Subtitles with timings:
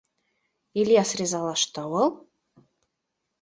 [0.79, 2.09] —Ильяс ризалашты ул.